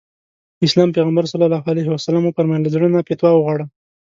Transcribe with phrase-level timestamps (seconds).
[0.57, 1.33] د اسلام پيغمبر ص
[2.25, 3.65] وفرمايل له زړه نه فتوا وغواړه.